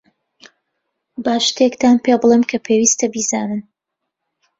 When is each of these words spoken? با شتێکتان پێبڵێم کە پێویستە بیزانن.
با 1.23 1.35
شتێکتان 1.47 1.95
پێبڵێم 2.05 2.43
کە 2.49 2.57
پێویستە 2.65 3.05
بیزانن. 3.13 3.61